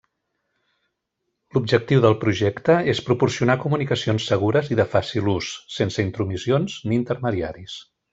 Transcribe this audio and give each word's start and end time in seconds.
L'objectiu 1.57 1.99
del 2.05 2.15
projecte 2.23 2.77
és 2.93 3.01
proporcionar 3.09 3.57
comunicacions 3.65 4.25
segures 4.31 4.71
i 4.77 4.81
de 4.83 4.87
fàcil 4.97 5.29
ús, 5.37 5.51
sense 5.79 6.07
intromissions 6.11 6.79
ni 6.89 6.99
intermediaris. 7.03 7.77